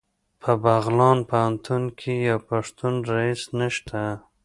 په 0.41 0.51
بغلان 0.63 1.17
پوهنتون 1.29 1.83
کې 1.99 2.13
یو 2.29 2.39
پښتون 2.49 2.93
رییس 3.11 3.41
نشته 3.59 4.01